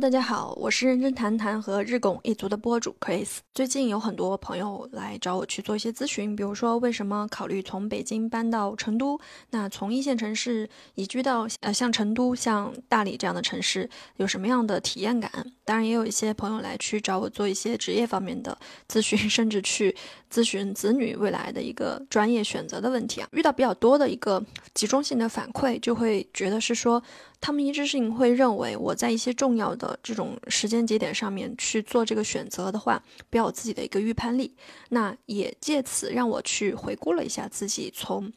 [0.00, 3.38] 大家好，我是认真谈谈和日拱一族的播主 Chris。
[3.52, 9.18] 最近有很多朋友来找我去做一些咨询，比如说为什么考虑从北京搬到成都？
[9.50, 15.32] 那从一线城市移居到呃像成都、像大理这样的城市，有什么样的体验感？
[15.64, 18.56] 当然，也有一些朋友来去找我做一些职业方面的
[18.88, 19.96] 咨询， 甚至去
[20.30, 23.28] 咨询子女未来的一个专业选择的问题啊。
[23.32, 27.02] 遇到比较多的一个集中性的反馈，就会觉得是说。
[27.40, 34.52] 他们一致性会认为，我在一些重要的这种时间节点上面去做这个选择的话，不要有自己的一个预判力。
[34.88, 38.32] 那也借此让我去回顾了一下自己从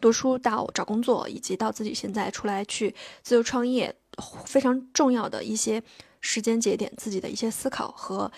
[0.00, 3.94] 读书到找工作，以及到自己现在出来去自由创业，
[4.44, 5.80] 非常重要的一些
[6.20, 8.28] 时间节点，自己的一些思考和。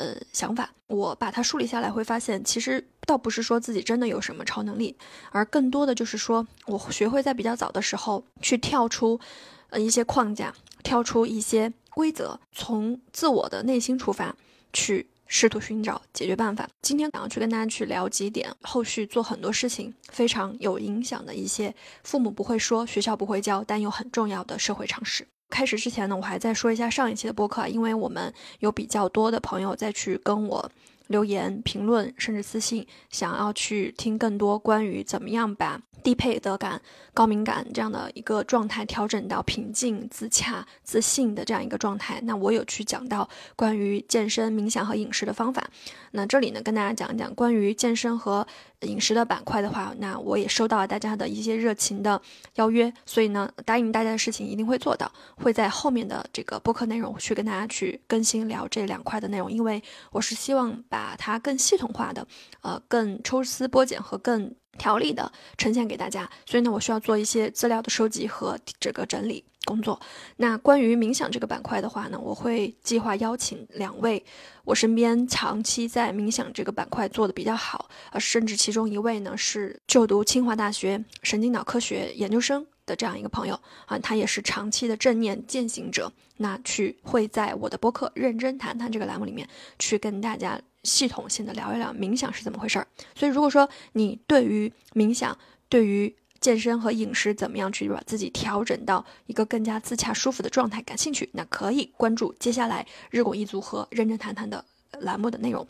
[0.00, 4.96] 呃，想法我把它梳理下来，会发现其实倒不是说自己真的有什么超能力，
[5.30, 9.20] 而更多的就是说我学会在比较早的时候去跳出
[9.68, 14.34] 呃一些框架，跳出一些规则，从自我的内心出发
[14.72, 16.66] 去试图寻找解决办法。
[16.80, 25.28] 今天想要去跟大家去聊几点，后续做很多事情非常有影响的一些父母不会说、学校不会教，但又很重要的社会常识。
[25.50, 30.70] 开始之前呢，我还在说一下上一期的播客，因为我们有比较多的朋友再去跟我
[31.08, 35.82] 留言、评论，甚至私信，想要去听更多关于怎么样把。
[36.02, 36.80] 低配得感、
[37.12, 42.18] 高敏感这样的一个状态调整到平静、自洽、自信的这样一个状态。
[42.22, 45.68] 那我有去讲到关于健身、冥想和饮食的方法。
[46.12, 48.46] 那这里呢，跟大家讲一讲关于健身和
[48.82, 52.20] 饮食的板块的话，那我也收到了大家的一些热情的
[52.54, 62.26] 邀约，所以呢，答应大家的事情一定会做到，会在后面的这个播客内容去跟大家去更新聊这两块的内容，因为我是希望把它更系统化的，
[62.62, 64.54] 呃，更抽丝剥茧和更。
[64.80, 70.00] 条理的呈现给大家，所以呢，我需要做一些资料的收集和这个整理工作。
[70.38, 74.24] 那关于冥想这个板块的话呢，我会计划邀请两位
[74.64, 86.12] 我身边长期在冥想这个板块做的比较好，呃，甚至其中一位呢是就读清华大学神经脑科学研究生的这样一个朋友啊，他也是长期的正念践行者。
[86.38, 90.60] 那去会在我的播客认真谈谈这个栏目里面去跟大家。
[90.82, 92.86] 系统性的聊一聊冥想是怎么回事儿。
[93.14, 95.36] 所以，如果说你对于冥想、
[95.68, 104.64] 对于健身和饮食怎么样去把自己调整到一个更加自洽、舒服的状态感兴趣，那可以关注接下来日拱一卒和认真谈谈的
[105.00, 105.68] 栏目的内容。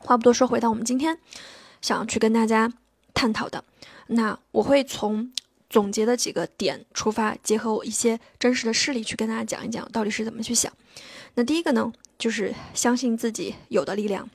[0.00, 1.18] 话不多说，回到我们今天
[1.82, 2.72] 想要去跟大家
[3.12, 3.62] 探讨的，
[4.06, 5.30] 那我会从
[5.70, 10.70] 总结的几个点出发，结合我一些真实的事例去跟大家讲一讲到底是怎么去想。
[11.36, 11.90] 那第一个呢？
[12.18, 14.28] 就是相信自己有的力量，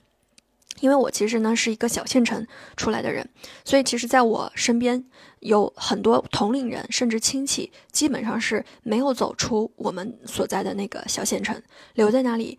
[0.80, 3.30] 因为我其实呢是一个小县城出来的人，
[3.64, 5.06] 所以其实在我身边
[5.42, 11.62] 有很多同龄人，甚至亲戚，基本上是没有走出我们所在的那个小县城，
[11.94, 12.58] 留在那里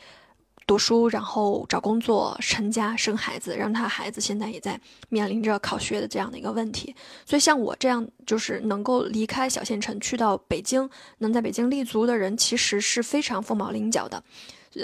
[0.66, 6.94] 读书，然后找工作、成家、生孩子，让他孩子现在也在面临着考学的这样的一个问题。
[7.24, 14.22] 所以像我这样，就是能够离开小县城去到北京，能在北京立足的人，其实是非常凤毛麟角的。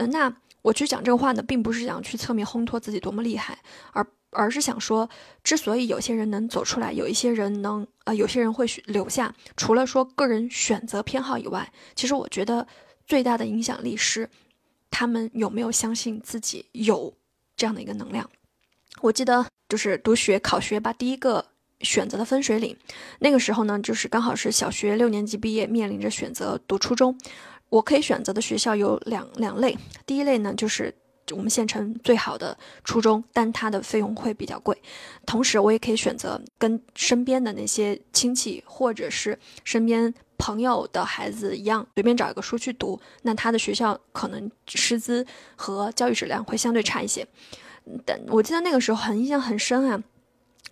[0.08, 0.32] 那
[0.62, 3.58] 我去讲这个话呢，并不是想去侧面烘托自己多么厉害，
[3.92, 5.10] 而而是想说，
[5.42, 12.66] 之所以有些人能走出来，有一些人能，呃，有些人会留下，除了说个人选择偏好以外，其实我觉得
[13.04, 14.30] 最大的影响力是，
[14.92, 17.12] 他们有没有相信自己有
[17.56, 18.30] 这样的一个能量。
[19.00, 21.44] 我记得就是读学考学吧，第一个
[21.80, 22.76] 选择的分水岭，
[23.18, 27.18] 那个时候呢，就是刚好是小学六年级毕业，面临着选择读初中。
[27.70, 30.94] 我可以选择的学校有两两类，第一类呢就是
[31.32, 34.76] 我们县城最好的初中，但它的费用会比较贵。
[35.26, 43.00] 同时，我也可以选择跟身边的那些亲戚或者是身边朋友的孩子一样，随便找一个书去读。
[43.22, 47.26] 那他的学校可能师资和教育质量会相对差一些。
[48.04, 50.02] 但我记得那个时候很印象很深啊，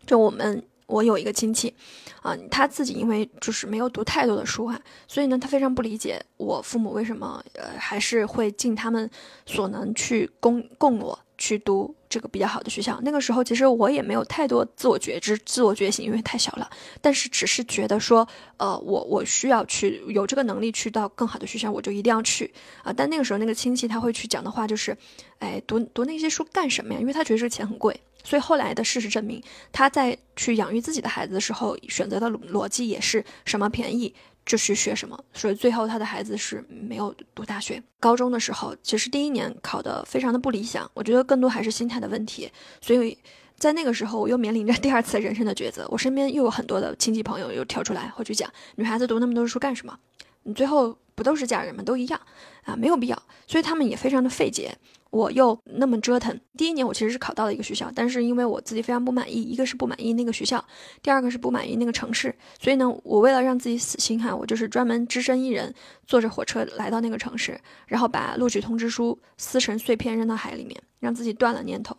[0.07, 0.63] 就我们。
[0.91, 1.73] 我有一个亲戚，
[2.21, 9.09] 啊，他自己因为就是没有读太多的书啊，所以呢，他非常不理解我父母为什么呃还是会尽他们
[9.47, 13.01] 所能去供供我去读这个比较好的学校。
[13.03, 16.69] 那个时候其实我也没有太多自我觉知、自我觉醒，因为太小了。
[17.01, 18.29] 但是只是觉得说，
[18.59, 22.53] 呃，我我需要去有这个能力去到更好的学校，我就一定要去
[22.83, 22.93] 啊。
[22.93, 24.95] 但那个时候那个亲戚他会去讲的话就是，
[25.39, 27.01] 哎，读读那些书干什么呀？
[27.01, 27.99] 因为他觉得这个钱很贵。
[28.23, 29.43] 所以后来的事实证明，
[29.73, 34.15] 他在去养育自己的孩子的时候，选择的逻辑也是什么便宜
[34.45, 35.19] 就去学什么。
[35.33, 37.83] 所以最后他的孩子是没有读大学。
[37.99, 42.51] 高中的时候，其实第一年考得非常的不理想，我觉得更多还是心态的问题。
[42.81, 43.17] 所以
[43.57, 45.87] 在那个时候，我又面临着第二次人生的抉择。
[45.91, 49.99] 我身边又有很多的亲戚朋友又跳出来，会去讲女孩子读那么多书干什么？
[50.45, 50.97] 你最后。
[51.13, 52.19] 不都是家人们都一样
[52.63, 54.75] 啊，没有必要，所以他们也非常的费解。
[55.11, 60.65] 我又那么折腾，第一年我其实是考到了一个学校，但是因为我自己非常不满意，一个是不满意那个学校，
[61.03, 65.75] 第二个是不满意那个城市，所以呢，我为了让自己死心哈，我就是专门只身一人
[66.07, 71.97] 坐着火车来到那个城市，然后把录取通知书撕成碎片扔到海里面，让自己断了念头，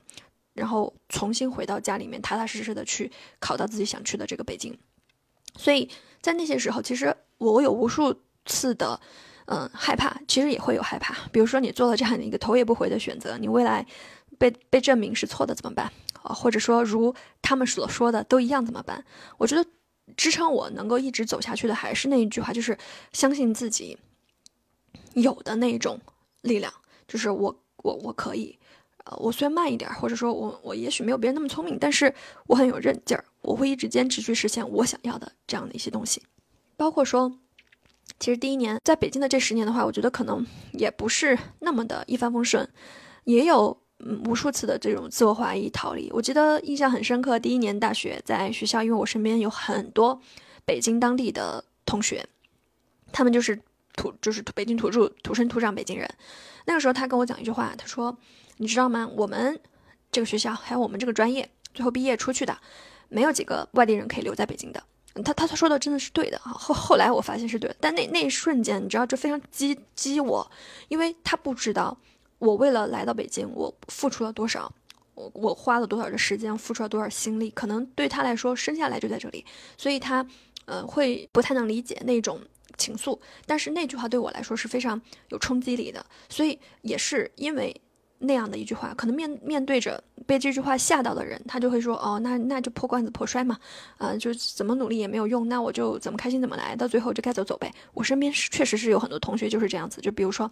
[0.54, 4.78] 然后重新回到家里面，踏踏实实的去考到自己想去的这个北京。
[5.58, 5.90] 所以
[6.22, 8.16] 在那些时候，其实我有无数
[8.46, 8.98] 次的。
[9.46, 11.16] 嗯，害怕其实也会有害怕。
[11.32, 13.86] 比如说，你做了这样的一个头也不回的选择，你未来
[14.38, 15.92] 被被证明是错的怎么办
[16.22, 16.34] 啊？
[16.34, 19.04] 或者说，如他们所说的都一样怎么办？
[19.38, 19.68] 我觉得
[20.16, 22.78] 支撑我能够一直走下去的还是那一句话，就是
[23.12, 23.98] 相信自己
[25.16, 26.00] 有的那一种
[26.42, 26.72] 力量，
[27.08, 28.58] 就是我我我可以。
[29.04, 32.14] 呃，我虽然慢一点，或者说我我也许没有别人那么聪明，但是
[32.46, 36.22] 我很有韧劲儿，我会一直坚持去实现我想要的这样的一些东西，
[36.78, 37.38] 包括说。
[38.22, 42.70] 其实第一年在北京的这十年的话，我觉得可能也不是那么的一帆风顺，
[43.24, 46.08] 也有嗯无数次的这种自我怀疑、逃离。
[46.14, 50.22] 我记得印象很深刻，第一年大学在学校，因为我身边有很多
[50.66, 52.24] 北京当地的同学，
[53.12, 53.60] 他们就是
[53.96, 56.08] 土就是北京土著、土生土长北京人。
[56.66, 58.16] 那个时候他跟我讲一句话，他说
[58.58, 59.10] ：“你知道吗？
[59.18, 59.60] 我们
[60.12, 62.56] 这个学校还有我们这个专业，最后毕业出去的，
[63.10, 64.84] 没有几个外地人可以留在北京的。”
[65.26, 70.50] 他他他说的真的是对的啊，后后来我发现是对的，但那那一瞬间，你知道这非常激激我，
[70.88, 71.98] 因为他不知道
[72.40, 74.72] 我为了来到北京，我付出了多少，
[75.16, 79.46] 我我花了多少的时间，付出了多少心力，可能对他来说生下来就在这里，
[79.78, 80.26] 所以他
[80.66, 82.40] 呃会不太能理解那种
[82.78, 87.82] 情愫，但是那句话对我来说是非常有冲击力的，所以也是因为。
[88.22, 93.58] 那样的一句话，可能面面对着被这句话吓到的人，他就会说：“哦，那那就破罐子破摔嘛，
[93.98, 100.50] 啊，就怎么努力也没有用，那我就怎么开心怎么来，到最后就该走走呗。”我身边是确实是有很多同学就是这样子，就比如说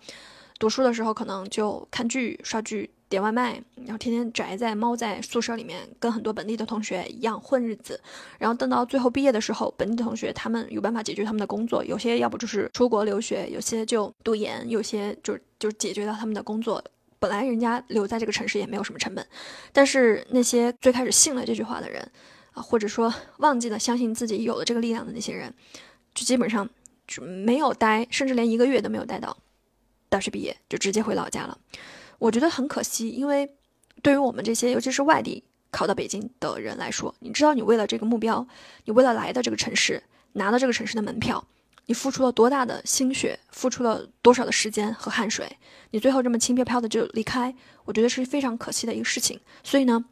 [0.58, 8.00] 读书的时候可能就看剧、刷剧、点外卖，然后天天宅在猫在宿舍里面，跟很多本地的同学一样混日子，
[8.38, 16.84] 然后等到最后毕业的时候，本地同学他们有办法解决他们的工作，有些要不就是出国留学，有些就读研，有些就就解决到他们的工作。
[17.20, 19.26] 本来人家留在这个城市也没有什么成本，
[19.74, 22.02] 但是那些最开始信了这句话的人，
[22.54, 25.54] 啊，或者说忘记了相信自己有了这个力量的那些人，
[26.16, 26.68] 就基本上
[27.08, 29.36] 就没有待，甚至连一个月都没有待到
[30.08, 31.58] 大学毕业，就直接回老家了。
[32.18, 33.50] 我觉得很可惜，因为
[34.02, 38.48] 对于我们这些尤其是外地考到北京的人来说，你知道，你为了这个目标，
[38.86, 40.02] 你为了来到这个城市，
[40.34, 41.46] 拿到这个城市的门票。
[41.90, 45.58] 你付出了多大的心血，付出了多少的时间和汗水，
[45.90, 49.40] 你最后这么轻飘飘的就离开，我觉得是非常可惜的一个事情。
[49.64, 50.06] 所以呢，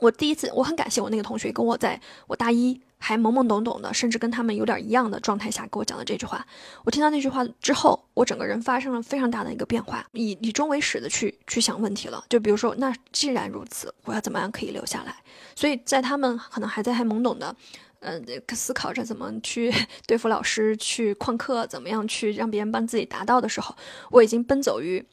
[0.00, 6.46] 我第一次我很感谢我那个同学，跟我在我大一还懵懵懂懂的，甚至跟他们有点一样的状态下给我讲的这句话。
[6.84, 12.22] 我听到那句话之后，我整个人发生了非常大的一个变化，以以终为始的去去想问题了。
[12.28, 15.16] 就比如说，那既然如此，我要怎么样可以留下来？
[15.56, 17.56] 所以在他们可能还在还懵懂的。
[18.00, 18.24] 嗯，
[18.54, 19.72] 思考着怎么去
[20.06, 23.76] 对付老师，去旷课，怎么样去让别人帮自己达到的时候，
[24.10, 25.04] 我已经奔走于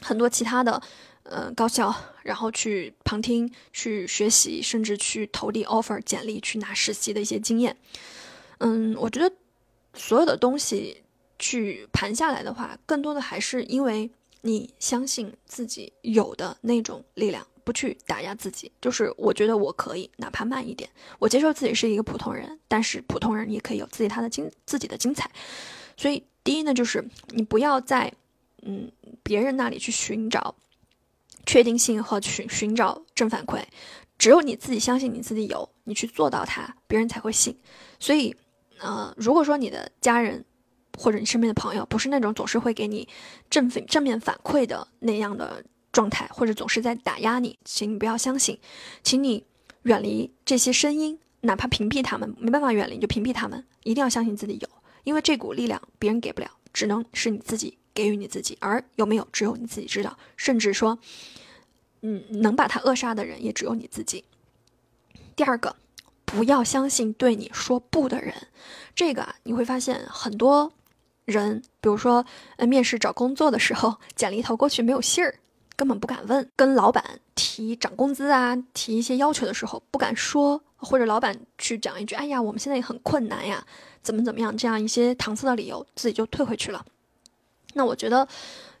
[0.00, 0.80] 很多其他的
[1.24, 7.76] 呃高校，然后去旁听、去学习，甚至去投递 offer 简历，去拿实习的一些经验。
[8.58, 9.30] 嗯，我觉得
[9.92, 11.02] 所有的东西
[11.38, 14.10] 去盘下来的话，更多的还是因为
[14.40, 17.46] 你相信自己有的那种力量。
[17.66, 25.28] 不去打压自己，就是我觉得我可以，哪怕慢一点，我接受自己是一个普通人，但是普通人也可以有自己他的精自己的精彩。
[25.96, 28.12] 所以第一呢，就是你不要在
[28.62, 28.92] 嗯
[29.24, 30.54] 别人那里去寻找
[31.44, 33.60] 确定性和寻寻找正反馈，
[34.16, 37.58] 只有你自己相信你自己有，你去做到它，别人才会信。
[37.98, 38.36] 所以
[38.78, 40.44] 呃，如果说你的家人
[40.96, 43.08] 或者你身边的朋友不是那种总是会给你
[43.50, 45.64] 正反正面反馈的那样的。
[45.96, 48.58] 状态或者总是在打压你，请你不要相信，
[49.02, 49.42] 请你
[49.84, 54.68] 远离这些声音，哪怕屏蔽他们，没办法远离就屏蔽他们，一定要相信自己有，
[55.04, 60.98] 因为这股力量别人给不了，只能是你自己给予你自己，而有没有只有你自己知道，甚至说，
[62.02, 64.22] 嗯，能把他扼杀的人也只有你自己。
[65.34, 65.76] 第二个，
[66.26, 68.34] 不要相信对你说不的人，
[68.94, 70.70] 这个啊，你会发现很多
[71.24, 72.26] 人，比如说
[72.56, 75.38] 呃，面试找工作的时候，简历投过去没有信儿。
[75.76, 83.64] 根本不敢问，跟老板提涨工资啊，提一些要求的时候不敢说，或者老板去讲一句：“哎呀，我们现在也很困难呀，
[84.02, 86.84] 怎么怎么样？”这样一些搪塞的理由，自己就退回去了。
[87.74, 88.26] 那我觉得，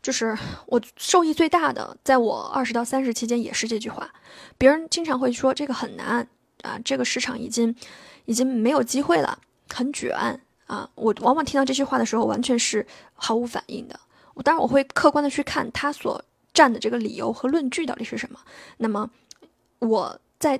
[0.02, 0.36] 就是
[0.66, 4.10] 我受益最大的，在我二十到三十期间也是这句话。
[4.56, 6.26] 别人经常会说这个很难
[6.62, 7.76] 啊，这个市场已经
[8.24, 9.38] 已经没有机会了，
[9.68, 14.00] 很卷啊，我往往听到这句话的时候，完全是毫无反应的。
[14.32, 16.22] 我当然我会客观的去看他所
[16.56, 18.40] 站的这个理由和论据到底是什么。
[18.78, 19.10] 那么
[19.80, 20.58] 我在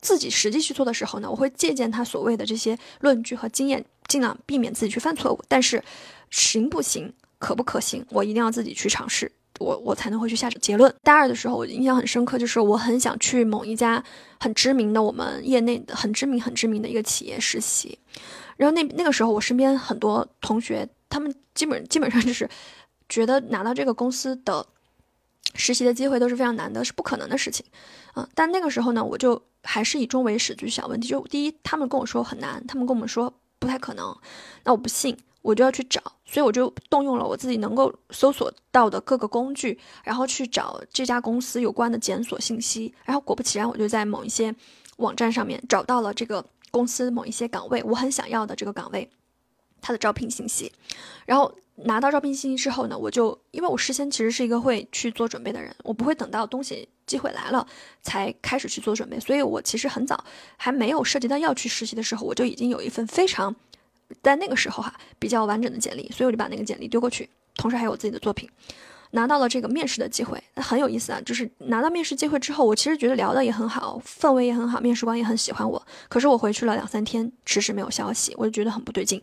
[0.00, 5.40] 自己实际去做的时候呢，我会借鉴他所谓的这些论据和经验，尽量避免自己去犯错误。
[5.46, 5.82] 但是
[6.30, 9.30] 行不行，可不可行，我一定要自己去尝试，
[9.60, 10.92] 我我才能会去下结论。
[11.02, 14.02] 大二的时候，我印象很深刻，就是我很想去某一家
[14.40, 17.98] 很知名的我们业内的很知名很知名的一个企业实习。
[18.56, 22.48] 然后那那个时候，我身边很多同学，他们基本基本上就是
[23.08, 24.66] 觉得拿到这个公司的
[25.54, 27.64] 实习的机会都是非常难的，是不可能的事情。
[28.14, 29.42] 嗯，但那个时候呢，我就。
[29.64, 31.08] 还是以终为始，去想问题。
[31.08, 34.16] 就第一，他们跟我说很难，他们跟我们说不太可能，
[34.62, 42.94] 那我不信，我就要去找，所以我就动用了我自己能够搜索到的各个工具，然后去找这家公司有关的检索信息。
[43.04, 44.54] 然后果不其然，我就在某一些
[44.98, 49.10] 网站上面找到了这个公司某一些岗位，我很想要的这个岗位，
[49.82, 50.72] 它的招聘信息。
[51.26, 51.52] 然后
[51.84, 56.88] 拿到招聘信息之后呢，我就因为我事先其实是一个会去做准备的人，我不会等到东西。
[57.08, 57.66] 机会来了，
[58.02, 59.18] 才开始去做准备。
[59.18, 60.22] 所以我其实很早
[60.58, 63.56] 还没有涉及到要去实习的时候，我就已经有一份非常
[64.22, 68.46] 在那个时候哈比较完整的简历，所以我就把那个简历丢过去，同时还有我自己的作品，
[69.12, 70.42] 拿到了这个面试的机会。
[70.54, 75.82] 那很有意思啊，就是拿到面试机会之后，我其实觉得聊的也很好，氛围也很好，面试官也很喜欢我。
[76.08, 79.22] 可是我回去了两三天，迟迟没有消息，我就觉得很不对劲。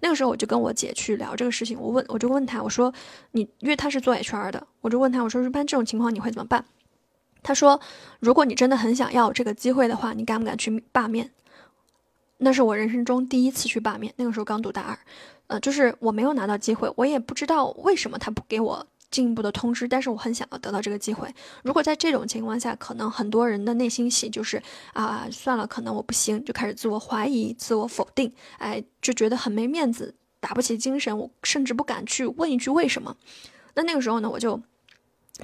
[0.00, 2.92] 那个时候我就跟我姐去聊这个事情，我问我就问她，我说
[3.32, 6.64] 你因为她是做 HR 的，我就问她，我说一般这种情况你会怎么办？
[7.42, 7.80] 他说
[8.18, 11.30] ：“如果你真的很想要这个机会的话，你敢不敢去罢面？”
[12.38, 14.12] 那是我人生中第一次去罢面。
[14.16, 14.98] 那个时候刚读大二，
[15.46, 18.84] 呃，就是我没有拿到机会，我也不知道为什么他不给我
[19.16, 19.88] 进一步的通知。
[19.88, 21.26] 但是我很想要得到这个机会。
[21.62, 33.16] 如果在这种情况下，可能很多人的内心戏就是啊，算了，可能我不行，就开始自我怀疑、自我否定，哎，就觉得很没面子，打不起精神，我甚至不敢去问一句为什么。
[33.74, 34.60] 那那个时候呢，我就。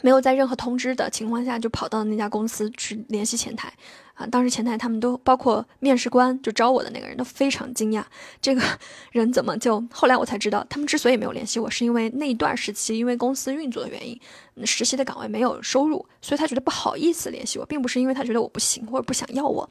[0.01, 3.71] 没有在任何通知的情况下就跑到那家公司去联系前台，
[4.15, 8.03] 啊，当时前台他们都包括面试官就招我的那个人都非常惊讶，
[8.41, 8.63] 这个
[9.13, 14.19] 人怎么就后来我才知道，他们之所以没有联系我，是因为那一段时期因为公司运作的原因，
[14.65, 19.69] 实习的岗位没有收入，所以他觉得不好意思联系我，并不是因为他觉得我不行或者不想要我。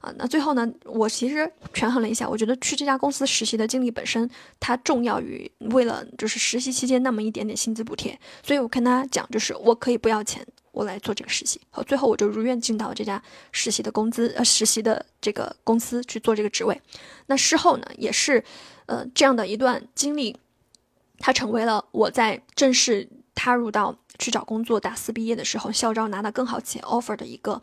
[0.00, 0.64] 啊，那最后呢？
[0.84, 8.16] 我其实权衡了一下，我觉得去这家公司实习的经历本身，它重要于为了就是实习期间那么一点点薪资补贴。
[8.42, 11.60] 所以我跟他讲，就是我可以不要钱，我来做这个实习。
[11.70, 16.80] 好，最后我就如愿进到这家实习的工资呃实习的这个公司去做这个职位。
[17.26, 18.44] 那事后呢，也是
[18.86, 20.36] 呃这样的一段经历，
[21.18, 27.60] 它成为了我在正式踏入到去找工作、大四毕业的时候，校招拿到更好企业 offer 的一个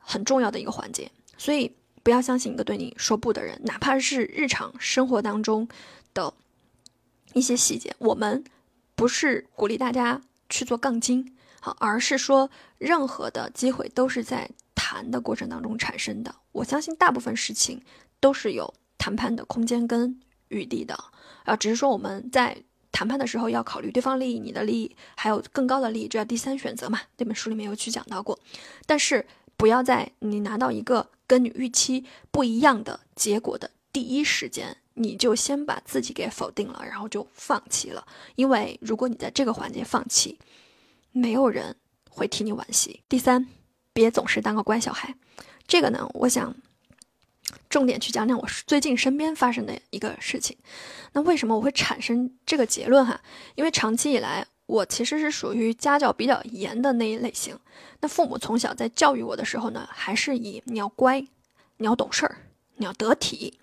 [0.00, 1.08] 很重要的一个环节。
[1.42, 5.66] 所以不要相信一个对你说不的人，哪怕是日常生活当中
[6.14, 6.32] 的
[7.32, 7.92] 一些细节。
[7.98, 8.44] 我们
[8.94, 16.32] 不是鼓励大家去做杠精，好，而是说任何的机会都是在谈的过程当中产生的。
[16.52, 17.82] 我相信大部分事情
[18.20, 20.96] 都是有谈判的空间跟余地的，
[21.42, 22.56] 啊，只是说我们在
[22.92, 27.00] 谈判的时候要考虑对方利益、你的利益，还有更高的利益，这叫第三选择嘛。
[27.16, 28.38] 这本书里面有去讲到过，
[28.86, 31.08] 但是不要在你拿到一个。
[31.26, 38.06] 跟你预期不一样的结果的第一时间，你就先把自己给否定了，然后就放弃了。
[38.36, 40.38] 因为如果你在这个环节放弃，
[41.12, 41.76] 没有人
[42.08, 43.02] 会替你惋惜。
[43.08, 43.46] 第三，
[43.92, 45.14] 别总是当个乖小孩。
[45.66, 46.54] 这个呢，我想
[47.68, 50.56] 重点去讲讲我最近身边发生的一个事情。
[51.12, 53.20] 那为什么我会产生这个结论哈？
[53.54, 54.46] 因为长期以来。
[54.66, 57.58] 我其实是属于家教比较严的那一类型。
[58.00, 61.20] 那父母从小在教育我的时候呢，还是以你要乖，
[61.76, 62.36] 你要懂事儿，
[62.76, 63.58] 你要得体，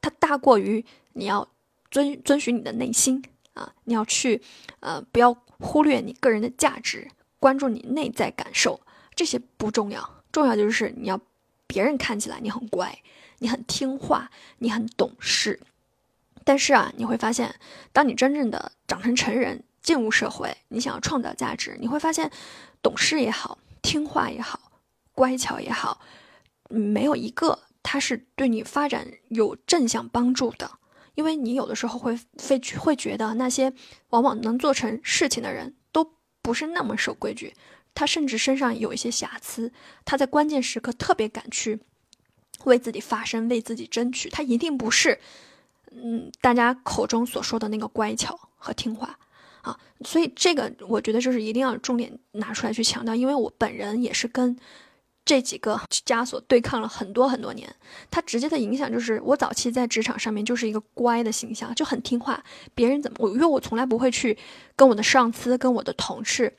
[0.00, 1.46] 它大过于你要
[1.90, 3.22] 遵遵循你的内心
[3.54, 4.42] 啊，你要去
[4.80, 8.80] 呃不要忽略你个人的价值，关注你内在感受，
[9.14, 11.20] 这些不重要，重要就是你要
[11.66, 12.98] 别人看起来你很乖，
[13.38, 15.60] 你很听话，你很懂事。
[16.44, 17.54] 但是啊，你会发现，
[17.92, 19.62] 当你真正的长成成人。
[19.82, 22.30] 进入社会，你想要创造价值，你会发现，
[22.82, 24.72] 懂事也好，听话也好，
[25.12, 26.00] 乖巧也好，
[26.68, 30.70] 没有一个他是对你发展有正向帮助的。
[31.16, 33.72] 因为你有的时候会会会觉得那些
[34.10, 37.54] 往往能做成事情的人都不是那么守规矩，
[37.94, 39.72] 他甚至身上有一些瑕疵，
[40.04, 41.80] 他在关键时刻特别敢去
[42.64, 45.20] 为自己发声，为自己争取，他一定不是
[45.90, 49.18] 嗯大家口中所说的那个乖巧和听话。
[49.62, 54.56] 啊，所以这个我觉得就是一定要重点拿出来去强调，因为我本人也是跟
[55.22, 57.72] 这几个枷锁对抗了很多很多年，
[58.10, 62.42] 它直接的影响就是我早期在职场上面就是一个乖的形象，就很听话，
[62.74, 64.36] 别人怎么我，因为我从来不会去
[64.74, 66.56] 跟我的上司、跟我的同事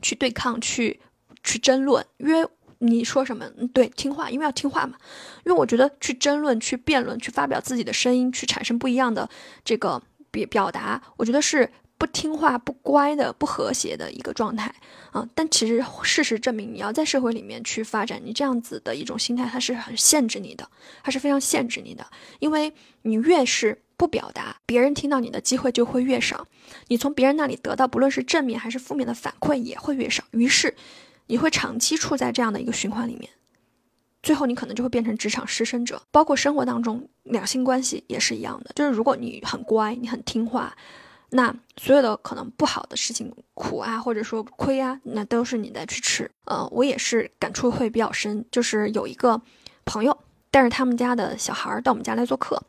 [0.00, 1.00] 去对抗、去
[1.42, 2.48] 去争论，因为
[2.78, 4.96] 你说什么，对，听话，因为要听话嘛。
[5.44, 9.28] 因为我觉得去争论、去辩论、去发表自己的声音、去产生不一样的
[9.64, 10.00] 这个
[10.30, 11.68] 表表达，我觉得是。
[12.02, 14.74] 不听话、不乖的、不和谐的一个状态
[15.12, 15.24] 啊！
[15.36, 20.68] 但其实事实证明，你要在社会里面去发展，你这样子的一种心态，它是很限制你的，
[21.04, 22.04] 它是非常限制你的。
[22.40, 26.44] 因为你越是不表达，别人听到你的机会就会越少，
[26.88, 30.24] 你从别人那里得到不论是正面还是负面的反馈也会越少。
[30.32, 30.74] 于是
[31.28, 33.30] 你会长期处在这样的一个循环里面，
[34.24, 36.02] 最后你可能就会变成职场失身者。
[36.10, 40.76] 包括生活当中两性关系也是一样的，就是如果你很乖，你很听话。
[41.34, 46.30] 那所有的可能不好的事情，苦啊，或者说亏啊，那都是你在去吃。
[46.44, 49.40] 呃，我也是感触会比较深，就是有一个
[49.86, 50.16] 朋友
[50.50, 52.62] 带着他们家的小孩到我们家来做客。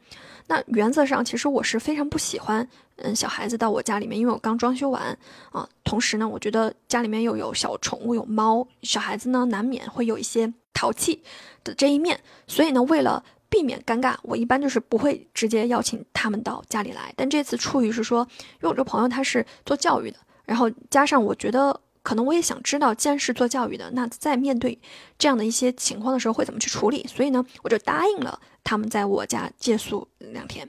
[0.48, 2.66] 那原则上，其实我是非常不喜欢，
[2.98, 5.18] 嗯，小孩子到我家里面，因为我刚装修完
[5.52, 5.68] 啊。
[5.84, 11.22] 同时呢，我觉得家里面又有小宠物，有猫，小孩子呢难免会有一些淘气
[11.66, 12.18] 的这一面。
[12.48, 17.14] 所以呢，为了避免尴尬，我一般就是不会直接邀请他们到家里来。
[17.16, 24.80] 但这次出于是说，因为我这朋友他是做教育的，然后加上我觉得可能我也想知道，既然是做教育的，那在面对
[25.20, 27.06] 这样的一些情况的时候会怎么去处理。
[27.08, 30.68] 所以呢，我就答应了他们在我家借宿两天。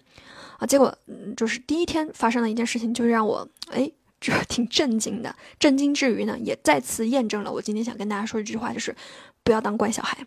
[0.59, 0.95] 啊，结果
[1.35, 5.35] 就是第一天发生的一件事情，就让我哎，就 挺震惊的。
[5.59, 8.95] 震惊之余呢，也再次验证了我今天想跟大家说一句话，就是
[9.43, 10.19] 不要当乖小孩。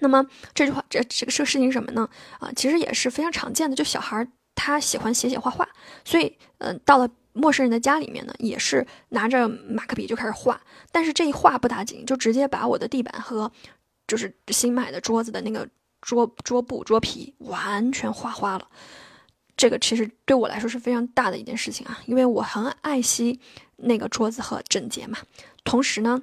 [0.00, 0.24] 那么
[0.54, 2.08] 这句话，这这个这个事情是什么呢？
[2.38, 5.68] 啊，其实也是非常常见的，就小孩他喜欢写写画画，
[6.04, 10.60] 所以嗯，到了陌生人的家里面呢，也是拿着马克笔就开始画。
[10.92, 13.50] 但是这一画不打紧，就直接把我的地板和
[14.06, 15.68] 就是新买的桌子的那个
[16.00, 18.68] 桌桌布桌皮完全画花了。
[19.56, 23.40] 这个其实对我来说是非常大的一件事情啊，因为我很爱惜
[23.76, 25.18] 那个桌子和整洁嘛。
[25.64, 26.22] 同时呢。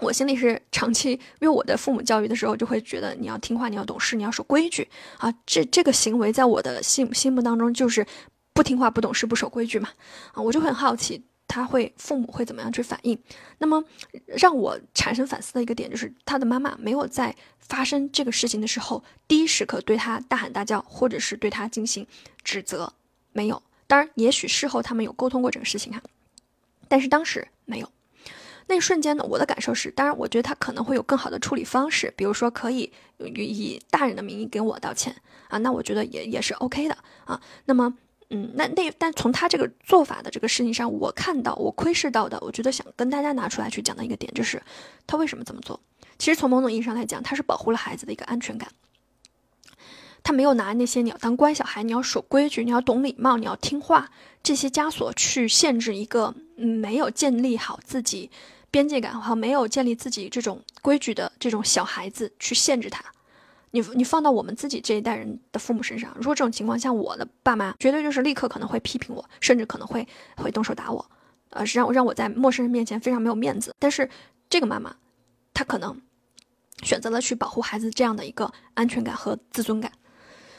[0.00, 5.32] 我心里是长期，因为我的父母教育的时候就会觉得你要听话，你要懂事，你要守规矩啊。
[5.46, 8.04] 这这个行为在我的心心目当中就是
[8.52, 9.88] 不听话、不懂事、不守规矩嘛
[10.32, 10.42] 啊。
[10.42, 13.16] 我就很好奇他会父母会怎么样去反应。
[13.58, 13.84] 那么
[14.26, 22.04] 让我产生反思的一个点就是，他的妈妈没有在发生这个事情的时候第一时刻对他大喊大叫，或者是对他进行
[22.42, 22.92] 指责，
[23.32, 23.62] 没有。
[23.86, 26.02] 当然，也许事后他们有沟通过这个事情哈，
[26.88, 27.88] 但是当时没有。
[28.66, 35.14] 那一瞬间呢，我的感受是，当然，我觉得他可能会有更好的处理方式，比如说可以以大人的名义给我道歉
[35.48, 37.40] 啊，那我觉得也也是 OK 的啊。
[37.66, 37.94] 那么，
[38.30, 44.62] 嗯，那那但从他这个做法的这个事情上，我看到我窥视到的，我觉得想跟大家拿出来去讲的一个点，就是
[45.06, 45.78] 他为什么这么做？
[46.18, 48.68] 其实从某种意义上来讲，他是保护了孩子的一个安全感。
[50.24, 54.10] 他没有拿那些你要当乖小孩，你要守规矩，你要懂礼貌，你要听话
[54.42, 58.30] 这些枷锁去限制一个没有建立好自己
[58.70, 63.04] 边界感和没有建立自己这种规矩的这种小孩子去限制他。
[63.72, 71.04] 你你放到我们自己这一代人的父母身上，如果这种情况，像我的爸妈，绝对就是立刻可能会批评我，甚至可能会会动手打我，
[71.50, 73.74] 呃，让让我在陌生人面前非常没有面子。
[73.78, 74.08] 但是
[74.48, 74.96] 这个妈妈，
[75.52, 76.00] 她可能
[76.82, 79.92] 选择了去保护孩子这样的一个安全感和自尊感。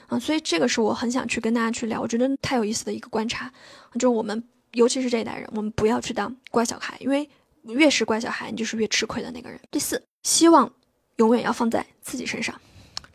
[0.07, 3.51] 啊，所以这个是我很想去跟大家去聊，我觉得太有意思的一个观察，
[3.93, 7.29] 就是我们尤其是这一代人，我们不要去当乖小孩，因为
[7.63, 9.59] 越是乖小孩，你就是越吃亏的那个人。
[9.71, 10.71] 第四，希望
[11.17, 12.59] 永远要放在自己身上，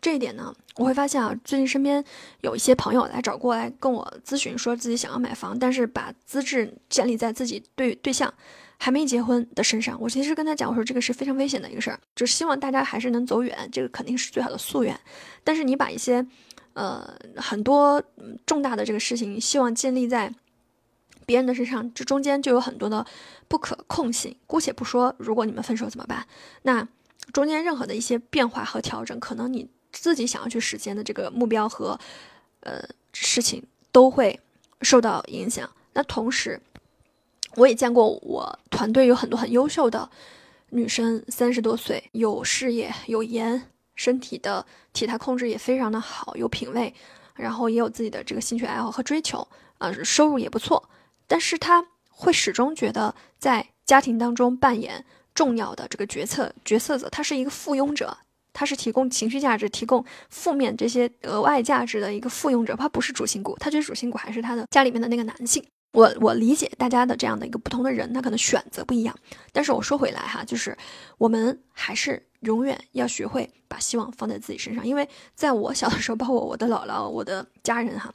[0.01, 2.03] 这一点呢，我会发现啊，最近身边
[2.41, 8.33] 有一些朋友来找过来跟我咨询，说自己想要买房，但是把资质建立在自己对对象
[8.77, 9.95] 还没结婚的身上。
[10.01, 14.99] 我其实跟他讲，我说这个是非常危险的一个事儿，就是希望大家还是能走远，这个肯定是最好的夙愿。
[15.43, 16.25] 但是你把一些
[16.73, 18.01] 呃，很多
[18.45, 20.33] 重大的这个事情，希望建立在
[21.25, 23.05] 别人的身上，这中间就有很多的
[23.47, 24.35] 不可控性。
[24.47, 26.25] 姑且不说，如果你们分手怎么办？
[26.63, 26.87] 那
[27.33, 31.99] 中间任何的一些变化和调整，可能你自己想要去实现的这个目标和
[32.61, 32.81] 呃
[33.13, 34.39] 事情都会
[34.81, 35.69] 受到影响。
[35.93, 36.59] 那同时，
[37.55, 40.09] 我也见过我团队有很多很优秀的
[40.69, 43.70] 女生，三十多岁，有事业，有颜。
[44.01, 46.91] 身体的体态控制也非常的好，有品位，
[47.35, 50.89] 然后也有自己的这个兴趣爱好和追求，啊，收入也不错。
[51.27, 58.17] 但是他会始终觉得在家庭当中扮演重要的这个决策角色者，他是一个附庸者，
[58.53, 63.55] 他是提供情绪价值、提供负面这些额外价值的一个附庸者，他不是主心骨。
[63.59, 65.63] 他觉得主心骨还是他的家里面的那个男性。
[65.91, 69.15] 我我理解大家的这样的一个不同的人，他可能选择不一样。
[69.51, 70.77] 但是我说回来哈，就是
[71.17, 78.13] 我们还是永远要学会把希望放在自己身上，因为在我小的时候，包括我的姥姥、我的家人哈，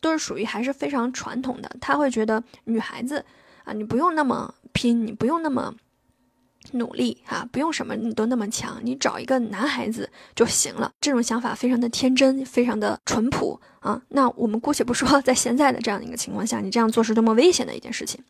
[0.00, 3.24] 都是属于还是非常传统的，他会觉得女孩子
[3.64, 5.74] 啊，你不用那么拼，你不用那么。
[6.72, 10.90] 努力哈，不用什么你都那么强，你找一个男孩子就行了。
[11.00, 14.00] 这种想法非常的天真，非常的淳朴啊。
[14.08, 18.22] 那我们姑且不说，在现在的这样一个情况下，你这样做是多么危险的一件事情。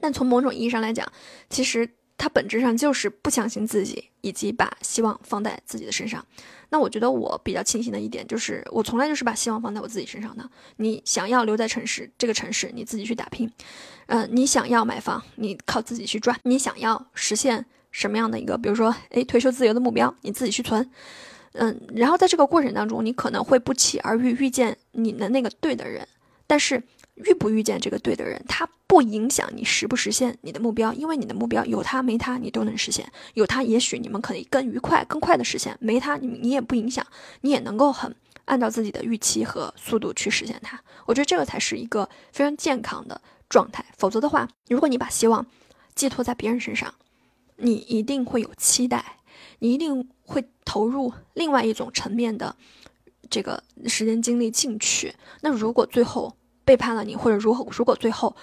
[0.00, 1.06] 但从某种意义上来讲，
[1.50, 1.97] 其实。
[2.18, 6.22] 他本质上就是不相信自己，以及把希望放在自己的身上。
[6.70, 10.50] 那我觉得我比较庆幸的一点就是，我从来就是把希望放在我自己身上的。
[10.76, 13.50] 你想要留在城市，这个城市你自己去打拼。
[14.06, 16.36] 嗯，你想要买房，你靠自己去赚。
[16.42, 20.90] 你想要实现什么样的一个，比如说，诶，退休自由的目标，你自己去存。
[21.52, 26.06] 嗯，然后在这个过程当中，你可能会不期而遇遇见你的那个对的人，
[26.48, 26.82] 但是。
[27.24, 37.06] 遇不遇见这个对的人，他不影响你实不实现你的目标，因为你的目标有他没他你都能实现，有他也许你们可以更愉快、更快的实现，没他你你也不影响，
[37.42, 38.14] 你也能够很
[38.46, 40.80] 按照自己的预期和速度去实现它。
[41.06, 45.46] 我觉得这个才是一个非常健康的状态，否则的话，如果你把希望
[45.94, 46.94] 寄托在别人身上，
[47.56, 49.18] 你一定会有期待，
[49.58, 52.54] 你一定会投入另外一种层面的
[53.28, 55.14] 这个时间精力进去。
[55.40, 56.34] 那如果最后，
[56.68, 57.66] 背叛了你，或者如何？
[57.70, 58.36] 如果最后，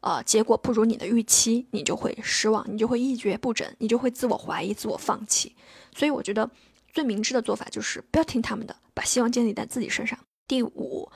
[0.00, 5.54] 呃，结果不如你的预期，你就会失望，你就会一蹶不振，你就会自我怀疑、自我放弃。
[5.94, 6.50] 所以我觉得
[6.94, 10.18] 最明智的做法就是不要听他们的，把希望建立在自己身上。
[10.48, 11.06] 第五，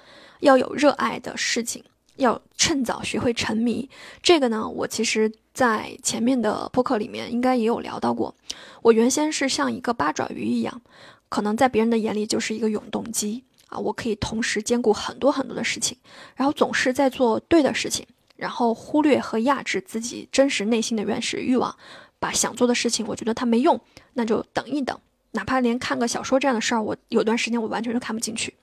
[0.40, 1.82] 要有热爱的事情，
[2.16, 3.88] 要趁早学会沉迷。
[4.22, 8.34] 这个呢，我其实在前面的播客里面应该也有聊到过。
[8.82, 10.82] 我原先是像一个八爪鱼一样，
[11.30, 13.44] 可能在别人的眼里就是一个永动机。
[13.70, 15.96] 啊，我可以同时兼顾很多很多的事情，
[16.36, 18.06] 然后总是在做对的事情，
[18.36, 21.74] 然后忽略和压制自己真实内心的原始欲望，
[22.18, 23.80] 把想做的事情，我觉得它没用，
[24.14, 24.98] 那就等一等，
[25.30, 28.54] 哪怕连看个小说这样的事儿，我有段时间我完全都看不进去。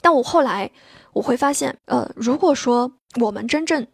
[0.00, 0.70] 但我后来
[1.12, 3.86] 我会发现，呃，如果说我们真正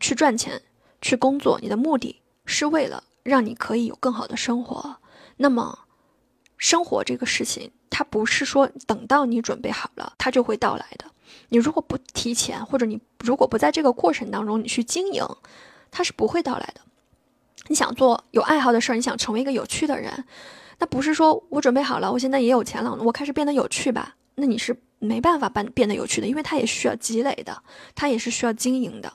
[0.00, 0.62] 去赚钱、
[1.00, 4.96] 去工作，你的目的是为了让你可以有更好的生活，
[5.36, 5.80] 那么
[6.56, 7.70] 生活这个事情。
[7.92, 11.04] 它不是说等到你准备好了，它就会到来的。
[11.50, 15.22] 你如果不提前，或者你如果不在这个过程当中你去经营，
[15.90, 16.80] 它是不会到来的。
[17.68, 20.24] 你想做有爱好的事儿，你想成为一个有趣的人，
[20.78, 24.16] 那不是说我准备好了，我现在也有钱了，我开始变得有趣吧？
[24.36, 27.62] 那你是没办法变变得有趣的，因为它也需要积累的，
[27.94, 29.12] 它也是需要经营的。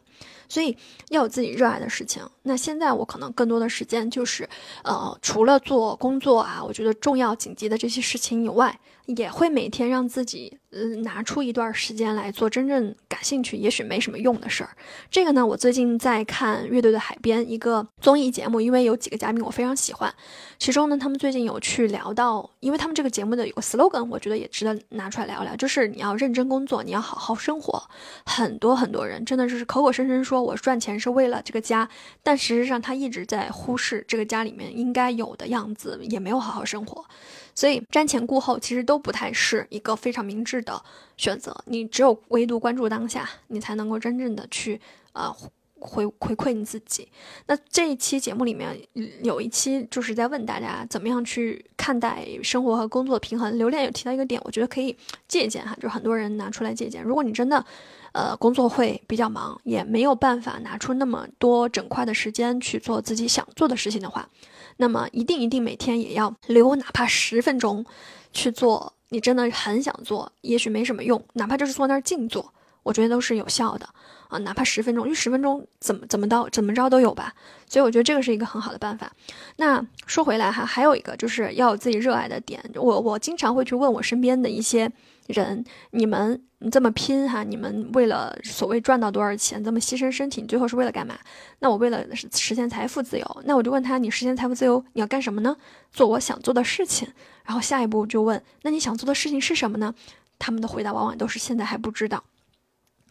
[0.48, 0.78] 所以
[1.10, 2.22] 要有自己热爱的事情。
[2.44, 4.48] 那现在我可能更多的时间就是，
[4.84, 10.58] 呃，除了做工作啊，我觉得重要紧急的这些事情以外，也会每天让自己。
[10.80, 14.70] 嗯，拿出一段时间来做真正感兴趣、也许没什么用的事儿。
[15.10, 20.14] 这个呢，我最近在看《乐队的海边》一个综艺节目，因为有几个嘉宾我非常喜欢。
[20.60, 27.82] 其中呢，他们最近有去聊到，因为他们这个节目的有个 slogan，我觉得也值得拿出来聊聊，就是你要认真工作，你要好好生活。
[28.26, 31.90] 很多很多人真的是口口声声说我赚钱是为了这个家，
[32.22, 37.04] 但实际上他一直在忽视这个家里面应该有的样子，也没有好好生活。
[37.56, 40.84] 所以瞻前顾后其实都不太是一个非常明智的
[41.16, 41.56] 选择。
[41.66, 44.80] 你只有唯独关注当下，你才能够真正的去
[45.14, 45.34] 呃
[45.80, 47.08] 回回馈你自己。
[47.46, 48.78] 那这一期节目里面
[49.24, 53.58] 有一期就是在问大家怎么样去看待生活和工作平衡。
[53.58, 54.96] 刘恋有提到一个点，我觉得可以
[55.28, 57.02] 借鉴哈，就是很多人拿出来借鉴。
[57.04, 57.64] 如果你真的
[58.12, 64.28] 呃工作会比较忙，也没有办法拿出那么多整块的时间去做自己想做的事情的话。
[64.80, 67.84] 那么一定一定每天也要留哪怕十分钟，
[68.32, 73.88] 去做你真的很想做，也许没什么用，哪怕就是坐那儿静坐，我觉得都是有效的。
[74.28, 77.34] 啊，哪怕十分钟，因为十分钟怎么怎么到怎么着都有吧，
[77.68, 79.12] 所以我觉得这个是一个很好的办法。
[79.58, 84.92] 那说回来哈，还有一个就是要有自己热爱的点，我我经常会去问我身边的一些。
[85.28, 85.62] 人，
[85.92, 91.18] 你们这么拼哈，你们为了所谓赚到多少钱，这么牺牲身体，你最后是为了干嘛？
[91.60, 95.58] 那我为了实现财富自由，那我就问他，你实现财富自由你要干什么呢？
[95.92, 97.10] 做我想做的事情。
[97.44, 99.94] 然后下一步就问，那你想做的事情是什么呢？
[100.40, 102.24] 他们的回答往往都是现在还不知道。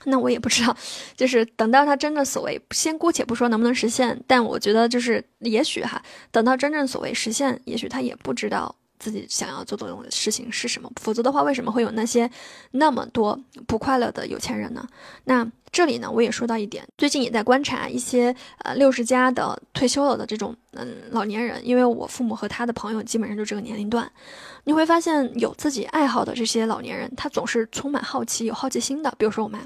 [0.04, 0.76] 那我也不知道，
[1.16, 8.74] 就是等到他真正所谓，先姑且不说能不能实现，但我觉得就是也许哈，等到真正所谓实现，也许他也不知道。
[8.98, 12.30] 自己想要做的事情是什么，否则的话，为什么会有那些
[12.72, 14.86] 那么多不快乐的有钱人呢？
[15.24, 24.10] 那这里呢，我也说到一点，最近也在观察一些呃六十加的退休了的这种嗯老年人，因为我父母和他的朋友基本上就这个年龄段，
[24.64, 29.14] 你会发现有自己爱好的这些老年人，他总是充满好奇、有好奇心的。
[29.18, 29.60] 比如说我妈，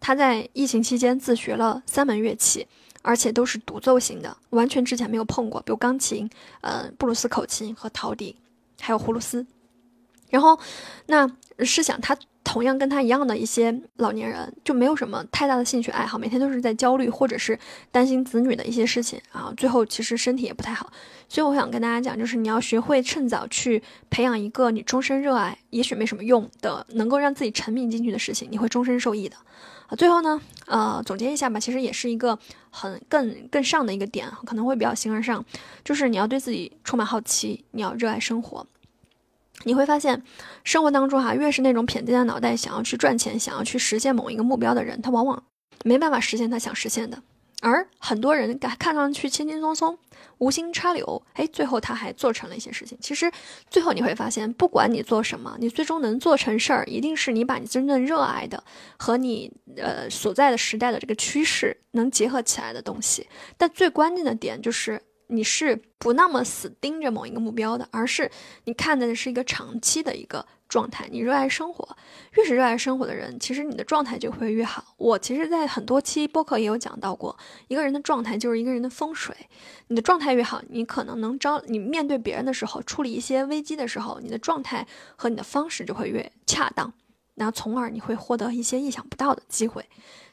[0.00, 2.66] 她在疫情期间自学了三门乐器。
[3.02, 6.28] 而且都是独奏型的，完全之前没有碰过，比如钢琴、
[6.60, 8.36] 呃布鲁斯口琴和陶笛，
[8.80, 9.46] 还有葫芦丝。
[10.30, 10.58] 然后，
[11.06, 11.28] 那
[11.60, 17.58] 试想他同样跟他一样的一些老年人，就没有什么太大的兴趣爱好，每天都是在焦虑或者是
[17.90, 20.90] 担心子女的一些事情啊，最后其实身体也不太好。
[21.28, 29.36] 所以我想跟大家讲，就是你要学会趁早去培养一个你终身热爱，也许没什么用的，能够让自己沉迷进去的事情，你会终身受益的。
[29.96, 32.38] 最后呢，呃，总结一下吧，其实也是一个
[32.70, 35.44] 很更更上的一个点，可能会比较形而上，
[35.84, 38.66] 就是你要对自己充满好奇，你要热爱生活。
[39.64, 40.22] 你会发现，
[40.64, 45.42] 生活当中哈，越是那种偏激的脑袋，想要去赚钱，想要去实现某一个目标的人，他往往
[45.84, 47.22] 没办法实现他想实现的。
[47.60, 49.98] 而很多人看看上去轻轻松松、
[50.38, 52.98] 无心插柳，哎，最后他还做成了一些事情。
[53.00, 53.30] 其实
[53.68, 58.62] 最后你会发现，不管你做什么，你最终能做成事儿，一定是你把你真正热爱的
[58.96, 63.26] 和你呃所在的时代的这个趋势能结合起来的东西。
[63.56, 65.00] 但最关键的点就是。
[65.32, 68.28] 你是不那么死盯着某一个目标的，而是
[68.64, 71.06] 你看的是一个长期的一个状态。
[71.10, 71.86] 你热爱生活，
[72.32, 74.94] 越是热爱生活的人，其实你的状态就会越好。
[74.96, 77.36] 我其实，在很多期播客也有讲到过，
[77.68, 79.36] 一个人的状态就是一个人的风水。
[79.88, 86.90] 你的状态越好，你可能能招你面对别人的时候，处理一些危机的时候，你的状态和你的方式就会越恰当，
[87.34, 89.84] 那从而你会获得一些意想不到的机会。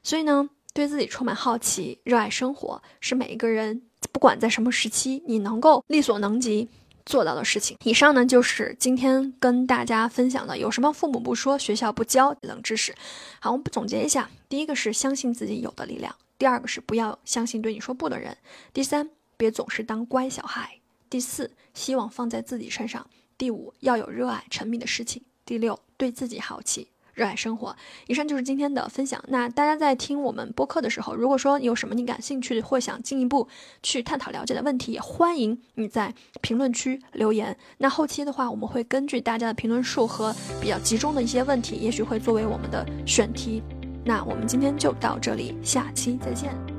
[0.03, 3.81] 所以呢，对自己充满好奇，热爱生活，是每一个人。
[4.13, 6.69] 不管在什么时期，你能够力所能及
[7.07, 7.77] 做到的事情。
[7.85, 12.93] 以上呢，就是今天跟大家分享的，有什么父母不说，学校不教冷知识。
[13.39, 18.33] 好，我们总结一下：第一个是相信自己有的力量；第二个是不要相信对你说不的人；
[18.73, 23.01] 第三，别总是当乖小孩；第四，希望放在自己身上；
[23.37, 26.89] 第五，要有热爱沉迷的事情；第六，对自己好奇。
[27.17, 27.75] 热爱生活。
[28.05, 29.21] 以上就是今天的分享。
[29.29, 33.47] 那大家在听我们播客的时候，如果说有什么你感兴趣或想进一步
[33.81, 37.57] 去探讨了解的问题，也欢迎你在评论区留言。
[37.79, 43.63] 那后期的话，我们会根据大家的评论数和比较集中的一些问题，也许会作为我们的选题。
[44.05, 46.76] 那我们今天就到这里，下期再见。